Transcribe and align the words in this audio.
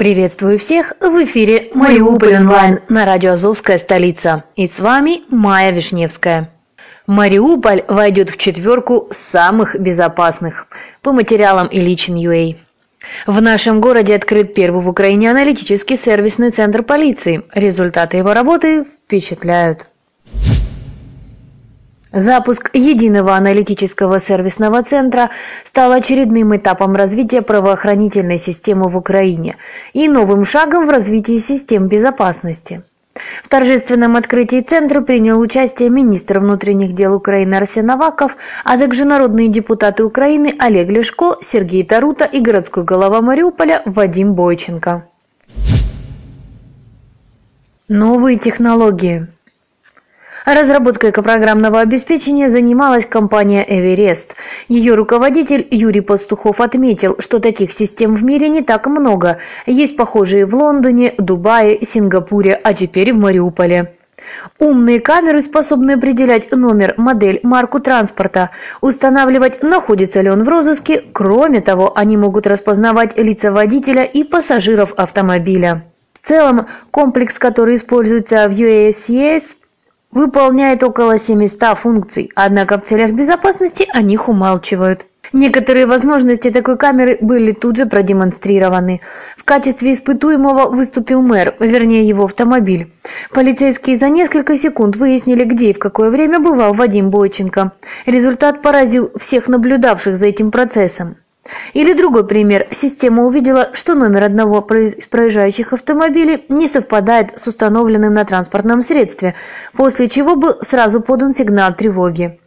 Приветствую 0.00 0.58
всех 0.58 0.94
в 0.98 1.24
эфире 1.24 1.68
Мариуполь 1.74 2.34
онлайн 2.34 2.80
на 2.88 3.04
радио 3.04 3.32
Азовская 3.32 3.76
столица. 3.76 4.44
И 4.56 4.66
с 4.66 4.80
вами 4.80 5.24
Майя 5.28 5.72
Вишневская. 5.72 6.48
Мариуполь 7.06 7.84
войдет 7.86 8.30
в 8.30 8.38
четверку 8.38 9.08
самых 9.10 9.78
безопасных. 9.78 10.68
по 11.02 11.12
материалам 11.12 11.68
Ильичин.ua. 11.70 12.56
В 13.26 13.42
нашем 13.42 13.82
городе 13.82 14.14
открыт 14.14 14.54
первый 14.54 14.82
в 14.82 14.88
Украине 14.88 15.30
аналитический 15.30 15.98
сервисный 15.98 16.50
центр 16.50 16.82
полиции. 16.82 17.42
Результаты 17.52 18.16
его 18.16 18.32
работы 18.32 18.86
впечатляют. 19.04 19.89
Запуск 22.12 22.70
единого 22.74 23.36
аналитического 23.36 24.18
сервисного 24.18 24.82
центра 24.82 25.30
стал 25.64 25.92
очередным 25.92 26.56
этапом 26.56 26.96
развития 26.96 27.40
правоохранительной 27.40 28.38
системы 28.38 28.88
в 28.88 28.96
Украине 28.96 29.56
и 29.92 30.08
новым 30.08 30.44
шагом 30.44 30.86
в 30.86 30.90
развитии 30.90 31.38
систем 31.38 31.86
безопасности. 31.86 32.82
В 33.44 33.48
торжественном 33.48 34.16
открытии 34.16 34.60
центра 34.60 35.02
принял 35.02 35.38
участие 35.38 35.88
министр 35.88 36.40
внутренних 36.40 36.94
дел 36.94 37.14
Украины 37.14 37.54
Арсен 37.54 37.88
Аваков, 37.90 38.36
а 38.64 38.76
также 38.76 39.04
народные 39.04 39.48
депутаты 39.48 40.04
Украины 40.04 40.54
Олег 40.58 40.88
Лешко, 40.88 41.36
Сергей 41.40 41.84
Тарута 41.84 42.24
и 42.24 42.40
городской 42.40 42.82
голова 42.82 43.20
Мариуполя 43.20 43.82
Вадим 43.84 44.34
Бойченко. 44.34 45.06
Новые 47.88 48.36
технологии– 48.36 49.26
Разработкой 50.44 51.12
программного 51.12 51.80
обеспечения 51.80 52.48
занималась 52.48 53.04
компания 53.04 53.64
«Эверест». 53.68 54.36
Ее 54.68 54.94
руководитель 54.94 55.66
Юрий 55.70 56.00
Пастухов 56.00 56.60
отметил, 56.60 57.16
что 57.18 57.40
таких 57.40 57.72
систем 57.72 58.14
в 58.14 58.24
мире 58.24 58.48
не 58.48 58.62
так 58.62 58.86
много. 58.86 59.38
Есть 59.66 59.96
похожие 59.96 60.46
в 60.46 60.54
Лондоне, 60.54 61.14
Дубае, 61.18 61.80
Сингапуре, 61.82 62.58
а 62.62 62.72
теперь 62.72 63.12
в 63.12 63.18
Мариуполе. 63.18 63.94
Умные 64.58 65.00
камеры 65.00 65.40
способны 65.40 65.92
определять 65.92 66.50
номер, 66.52 66.94
модель, 66.96 67.40
марку 67.42 67.80
транспорта, 67.80 68.50
устанавливать, 68.80 69.62
находится 69.62 70.20
ли 70.20 70.30
он 70.30 70.44
в 70.44 70.48
розыске. 70.48 71.02
Кроме 71.12 71.60
того, 71.60 71.92
они 71.96 72.16
могут 72.16 72.46
распознавать 72.46 73.18
лица 73.18 73.52
водителя 73.52 74.04
и 74.04 74.24
пассажиров 74.24 74.94
автомобиля. 74.96 75.84
В 76.12 76.26
целом, 76.26 76.66
комплекс, 76.90 77.38
который 77.38 77.76
используется 77.76 78.46
в 78.46 78.52
UASCS, 78.52 79.56
выполняет 80.12 80.82
около 80.82 81.18
700 81.18 81.78
функций, 81.78 82.30
однако 82.34 82.78
в 82.78 82.84
целях 82.84 83.12
безопасности 83.12 83.86
о 83.92 84.02
них 84.02 84.28
умалчивают. 84.28 85.06
Некоторые 85.32 85.86
возможности 85.86 86.50
такой 86.50 86.76
камеры 86.76 87.16
были 87.20 87.52
тут 87.52 87.76
же 87.76 87.86
продемонстрированы. 87.86 89.00
В 89.36 89.44
качестве 89.44 89.92
испытуемого 89.92 90.70
выступил 90.70 91.22
мэр, 91.22 91.54
вернее 91.60 92.02
его 92.02 92.24
автомобиль. 92.24 92.92
Полицейские 93.32 93.96
за 93.96 94.08
несколько 94.08 94.56
секунд 94.56 94.96
выяснили, 94.96 95.44
где 95.44 95.70
и 95.70 95.72
в 95.72 95.78
какое 95.78 96.10
время 96.10 96.40
бывал 96.40 96.74
Вадим 96.74 97.10
Бойченко. 97.10 97.72
Результат 98.06 98.60
поразил 98.60 99.12
всех 99.16 99.46
наблюдавших 99.46 100.16
за 100.16 100.26
этим 100.26 100.50
процессом. 100.50 101.16
Или 101.72 101.92
другой 101.92 102.26
пример. 102.26 102.68
Система 102.70 103.24
увидела, 103.24 103.70
что 103.72 103.94
номер 103.94 104.24
одного 104.24 104.60
из 104.74 105.06
проезжающих 105.06 105.72
автомобилей 105.72 106.44
не 106.48 106.66
совпадает 106.66 107.38
с 107.38 107.46
установленным 107.46 108.14
на 108.14 108.24
транспортном 108.24 108.82
средстве, 108.82 109.34
после 109.72 110.08
чего 110.08 110.36
был 110.36 110.56
сразу 110.62 111.00
подан 111.00 111.32
сигнал 111.32 111.74
тревоги. 111.74 112.38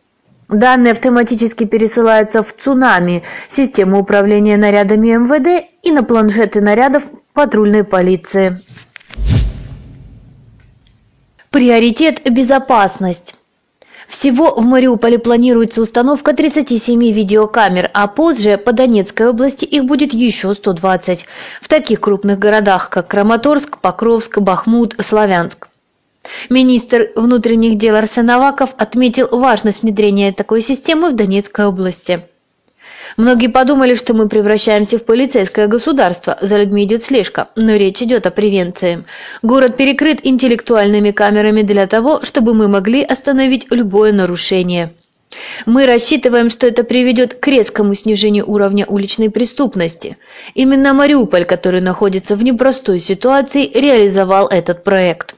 Данные 0.49 0.91
автоматически 0.91 1.65
пересылаются 1.65 2.43
в 2.43 2.53
«Цунами»– 2.53 3.23
систему 3.47 3.99
управления 3.99 4.57
нарядами 4.57 5.15
МВД 5.15 5.67
и 5.81 5.91
на 5.91 6.03
планшеты 6.03 6.61
нарядов 6.61 7.05
патрульной 7.33 7.83
полиции. 7.83 8.61
Приоритет– 11.49 12.21
безопасность. 12.29 13.35
Всего 14.13 14.53
в 14.53 14.61
Мариуполе 14.61 15.17
планируется 15.17 15.81
установка 15.81 16.35
37 16.35 17.11
видеокамер, 17.11 17.89
а 17.95 18.07
позже 18.07 18.57
по 18.57 18.71
Донецкой 18.71 19.29
области 19.29 19.65
их 19.65 19.85
будет 19.85 20.13
еще 20.13 20.53
120. 20.53 21.25
В 21.59 21.67
таких 21.67 21.99
крупных 21.99 22.37
городах, 22.37 22.91
как 22.91 23.07
Краматорск, 23.07 23.79
Покровск, 23.79 24.37
Бахмут, 24.37 24.95
Славянск. 25.03 25.67
Министр 26.51 27.09
внутренних 27.15 27.79
дел 27.79 27.95
Арсен 27.95 28.29
Аваков 28.29 28.75
отметил 28.77 29.29
важность 29.31 29.81
внедрения 29.81 30.31
такой 30.31 30.61
системы 30.61 31.09
в 31.09 31.15
Донецкой 31.15 31.65
области. 31.65 32.23
Многие 33.17 33.47
подумали, 33.47 33.95
что 33.95 34.13
мы 34.13 34.27
превращаемся 34.27 34.97
в 34.97 35.05
полицейское 35.05 35.67
государство, 35.67 36.37
за 36.41 36.57
людьми 36.57 36.83
идет 36.83 37.03
слежка, 37.03 37.49
но 37.55 37.75
речь 37.75 38.01
идет 38.01 38.25
о 38.25 38.31
превенции. 38.31 39.03
Город 39.41 39.77
перекрыт 39.77 40.19
интеллектуальными 40.23 41.11
камерами 41.11 41.61
для 41.61 41.85
того, 41.87 42.21
чтобы 42.23 42.53
мы 42.53 42.67
могли 42.67 43.03
остановить 43.03 43.67
любое 43.69 44.11
нарушение. 44.11 44.93
Мы 45.65 45.85
рассчитываем, 45.85 46.49
что 46.49 46.67
это 46.67 46.83
приведет 46.83 47.35
к 47.35 47.47
резкому 47.47 47.95
снижению 47.95 48.49
уровня 48.49 48.85
уличной 48.85 49.29
преступности. 49.29 50.17
Именно 50.53 50.93
Мариуполь, 50.93 51.45
который 51.45 51.81
находится 51.81 52.35
в 52.35 52.43
непростой 52.43 52.99
ситуации, 52.99 53.69
реализовал 53.73 54.47
этот 54.47 54.83
проект. 54.83 55.35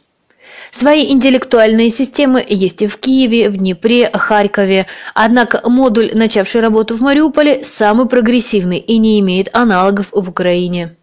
Свои 0.78 1.10
интеллектуальные 1.10 1.90
системы 1.90 2.46
есть 2.46 2.82
и 2.82 2.88
в 2.88 2.98
Киеве, 2.98 3.50
в 3.50 3.56
Днепре, 3.56 4.10
Харькове, 4.12 4.88
однако 5.14 5.62
модуль, 5.70 6.12
начавший 6.14 6.60
работу 6.60 6.98
в 6.98 7.02
Мариуполе, 7.02 7.64
самый 7.64 8.08
прогрессивный 8.08 8.80
и 8.80 8.98
не 8.98 9.22
имеет 9.22 9.48
аналогов 9.54 10.08
в 10.12 10.30
Украине. 10.30 10.96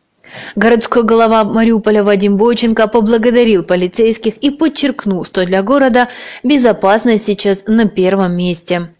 Городской 0.56 1.04
голова 1.04 1.44
Мариуполя 1.44 2.02
Вадим 2.02 2.36
Бойченко 2.36 2.86
поблагодарил 2.86 3.62
полицейских 3.62 4.36
и 4.38 4.50
подчеркнул, 4.50 5.24
что 5.24 5.46
для 5.46 5.62
города 5.62 6.08
безопасность 6.42 7.25
сейчас 7.25 7.62
на 7.66 7.88
первом 7.88 8.36
месте. 8.36 8.90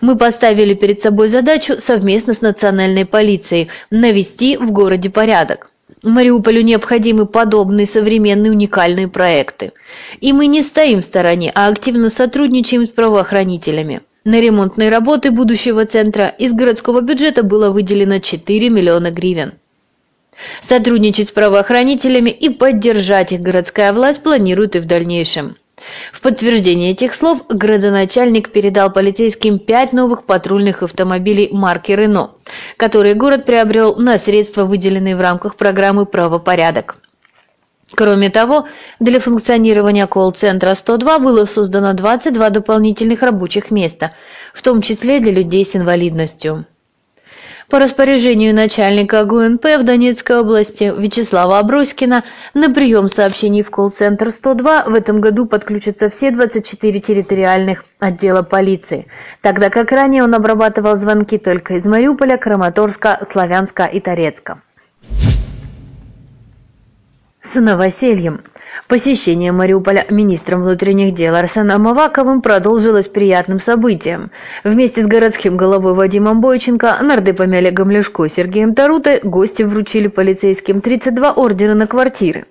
Мы 0.00 0.16
поставили 0.16 0.74
перед 0.74 1.00
собой 1.00 1.26
задачу 1.26 1.80
совместно 1.80 2.34
с 2.34 2.40
национальной 2.42 3.06
полицией 3.06 3.70
навести 3.90 4.56
в 4.56 4.70
городе 4.70 5.10
порядок. 5.10 5.69
Мариуполю 6.02 6.62
необходимы 6.62 7.26
подобные 7.26 7.86
современные 7.86 8.52
уникальные 8.52 9.08
проекты. 9.08 9.72
И 10.20 10.32
мы 10.32 10.46
не 10.46 10.62
стоим 10.62 11.02
в 11.02 11.04
стороне, 11.04 11.52
а 11.54 11.68
активно 11.68 12.08
сотрудничаем 12.08 12.86
с 12.86 12.90
правоохранителями. 12.90 14.00
На 14.24 14.40
ремонтные 14.40 14.90
работы 14.90 15.30
будущего 15.30 15.84
центра 15.84 16.28
из 16.28 16.52
городского 16.52 17.00
бюджета 17.02 17.42
было 17.42 17.70
выделено 17.70 18.18
4 18.18 18.70
миллиона 18.70 19.10
гривен. 19.10 19.54
Сотрудничать 20.62 21.28
с 21.28 21.32
правоохранителями 21.32 22.30
и 22.30 22.48
поддержать 22.48 23.32
их 23.32 23.40
городская 23.40 23.92
власть 23.92 24.22
планирует 24.22 24.76
и 24.76 24.80
в 24.80 24.86
дальнейшем. 24.86 25.56
В 26.12 26.20
подтверждение 26.20 26.92
этих 26.92 27.14
слов 27.14 27.46
градоначальник 27.48 28.50
передал 28.50 28.90
полицейским 28.90 29.58
пять 29.58 29.92
новых 29.92 30.24
патрульных 30.24 30.82
автомобилей 30.82 31.48
марки 31.52 31.92
«Рено», 31.92 32.32
которые 32.76 33.14
город 33.14 33.44
приобрел 33.44 33.96
на 33.96 34.18
средства, 34.18 34.64
выделенные 34.64 35.16
в 35.16 35.20
рамках 35.20 35.56
программы 35.56 36.06
«Правопорядок». 36.06 36.96
Кроме 37.94 38.30
того, 38.30 38.68
для 39.00 39.18
функционирования 39.18 40.06
колл-центра 40.06 40.74
102 40.74 41.18
было 41.18 41.44
создано 41.44 41.92
22 41.92 42.50
дополнительных 42.50 43.22
рабочих 43.22 43.70
места, 43.70 44.12
в 44.54 44.62
том 44.62 44.80
числе 44.80 45.20
для 45.20 45.32
людей 45.32 45.64
с 45.64 45.74
инвалидностью. 45.74 46.66
По 47.70 47.78
распоряжению 47.78 48.52
начальника 48.52 49.24
ГУНП 49.24 49.64
в 49.78 49.84
Донецкой 49.84 50.40
области 50.40 50.92
Вячеслава 50.92 51.60
Аброськина 51.60 52.24
на 52.52 52.74
прием 52.74 53.08
сообщений 53.08 53.62
в 53.62 53.70
колл-центр 53.70 54.32
102 54.32 54.86
в 54.86 54.94
этом 54.94 55.20
году 55.20 55.46
подключатся 55.46 56.10
все 56.10 56.32
24 56.32 56.98
территориальных 56.98 57.84
отдела 58.00 58.42
полиции, 58.42 59.06
тогда 59.40 59.70
как 59.70 59.92
ранее 59.92 60.24
он 60.24 60.34
обрабатывал 60.34 60.96
звонки 60.96 61.38
только 61.38 61.74
из 61.74 61.86
Мариуполя, 61.86 62.38
Краматорска, 62.38 63.24
Славянска 63.30 63.84
и 63.84 64.00
Торецка. 64.00 64.62
С 67.40 67.54
новосельем. 67.54 68.40
Посещение 68.88 69.52
Мариуполя 69.52 70.04
министром 70.10 70.62
внутренних 70.62 71.14
дел 71.14 71.34
Арсеном 71.34 71.86
Аваковым 71.86 72.42
продолжилось 72.42 73.06
приятным 73.06 73.60
событием. 73.60 74.30
Вместе 74.64 75.02
с 75.02 75.06
городским 75.06 75.56
головой 75.56 75.94
Вадимом 75.94 76.40
Бойченко, 76.40 76.98
нардепами 77.02 77.58
Олегом 77.58 77.90
Лешко 77.90 78.28
Сергеем 78.28 78.74
Тарутой 78.74 79.20
гости 79.22 79.62
вручили 79.62 80.08
полицейским 80.08 80.80
32 80.80 81.32
ордера 81.32 81.74
на 81.74 81.86
квартиры. 81.86 82.46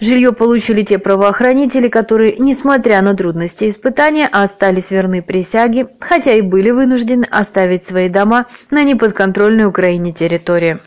Жилье 0.00 0.32
получили 0.32 0.82
те 0.82 0.98
правоохранители, 0.98 1.88
которые, 1.88 2.36
несмотря 2.38 3.02
на 3.02 3.14
трудности 3.16 3.68
испытания, 3.68 4.26
остались 4.26 4.90
верны 4.90 5.22
присяге, 5.22 5.88
хотя 6.00 6.32
и 6.32 6.40
были 6.40 6.70
вынуждены 6.70 7.24
оставить 7.30 7.84
свои 7.84 8.08
дома 8.08 8.46
на 8.70 8.84
неподконтрольной 8.84 9.66
Украине 9.66 10.12
территории. 10.12 10.78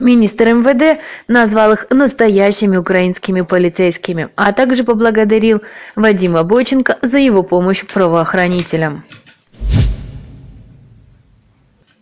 Министр 0.00 0.52
МВД 0.54 1.00
назвал 1.28 1.72
их 1.72 1.86
настоящими 1.90 2.76
украинскими 2.76 3.42
полицейскими, 3.42 4.28
а 4.36 4.52
также 4.52 4.84
поблагодарил 4.84 5.62
Вадима 5.96 6.42
Бойченко 6.42 6.98
за 7.02 7.18
его 7.18 7.42
помощь 7.42 7.84
правоохранителям. 7.84 9.04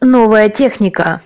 Новая 0.01 0.49
техника. 0.49 1.21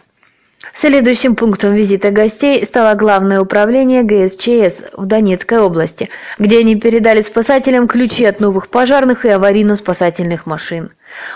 Следующим 0.75 1.37
пунктом 1.37 1.75
визита 1.75 2.11
гостей 2.11 2.65
стало 2.67 2.95
Главное 2.97 3.41
управление 3.41 4.03
ГСЧС 4.03 4.83
в 4.93 5.07
Донецкой 5.07 5.61
области, 5.61 6.11
где 6.39 6.59
они 6.59 6.75
передали 6.75 7.23
спасателям 7.23 7.87
ключи 7.87 8.25
от 8.25 8.41
новых 8.41 8.69
пожарных 8.69 9.25
и 9.25 9.29
аварийно-спасательных 9.29 10.47
машин. 10.47 10.91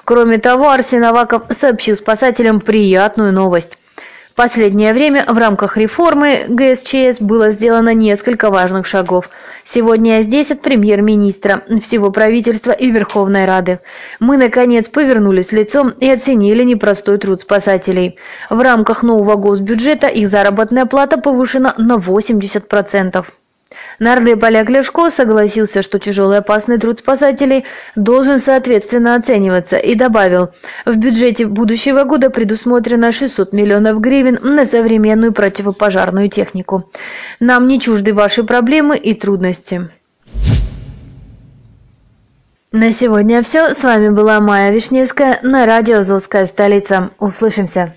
Кроме 0.04 0.38
того, 0.38 0.70
Арсен 0.70 1.04
Аваков 1.04 1.44
сообщил 1.56 1.94
спасателям 1.94 2.60
приятную 2.60 3.32
новость 3.32 3.78
последнее 4.38 4.94
время 4.94 5.24
в 5.26 5.36
рамках 5.36 5.76
реформы 5.76 6.44
ГСЧС 6.48 7.18
было 7.18 7.50
сделано 7.50 7.92
несколько 7.92 8.50
важных 8.50 8.86
шагов. 8.86 9.30
Сегодня 9.64 10.18
я 10.18 10.22
здесь 10.22 10.52
от 10.52 10.62
премьер-министра, 10.62 11.64
всего 11.82 12.12
правительства 12.12 12.70
и 12.70 12.88
Верховной 12.88 13.46
Рады. 13.46 13.80
Мы, 14.20 14.36
наконец, 14.36 14.88
повернулись 14.88 15.50
лицом 15.50 15.90
и 15.90 16.08
оценили 16.08 16.62
непростой 16.62 17.18
труд 17.18 17.40
спасателей. 17.40 18.16
В 18.48 18.60
рамках 18.60 19.02
нового 19.02 19.34
госбюджета 19.34 20.06
их 20.06 20.28
заработная 20.28 20.86
плата 20.86 21.18
повышена 21.18 21.74
на 21.76 21.96
80%. 21.96 23.26
Нарлы 23.98 24.36
Поляк-Ляшко 24.36 25.10
согласился, 25.10 25.82
что 25.82 25.98
тяжелый 25.98 26.38
опасный 26.38 26.78
труд 26.78 27.00
спасателей 27.00 27.64
должен 27.96 28.38
соответственно 28.38 29.14
оцениваться 29.14 29.76
и 29.76 29.94
добавил, 29.94 30.50
в 30.84 30.96
бюджете 30.96 31.46
будущего 31.46 32.04
года 32.04 32.30
предусмотрено 32.30 33.12
600 33.12 33.52
миллионов 33.52 34.00
гривен 34.00 34.38
на 34.42 34.64
современную 34.64 35.32
противопожарную 35.32 36.28
технику. 36.28 36.90
Нам 37.40 37.66
не 37.66 37.80
чужды 37.80 38.14
ваши 38.14 38.44
проблемы 38.44 38.96
и 38.96 39.14
трудности. 39.14 39.90
На 42.70 42.92
сегодня 42.92 43.42
все. 43.42 43.72
С 43.72 43.82
вами 43.82 44.10
была 44.10 44.40
Майя 44.40 44.70
Вишневская 44.70 45.38
на 45.42 45.64
радио 45.64 46.00
«Азовская 46.00 46.44
столица». 46.44 47.12
Услышимся. 47.18 47.86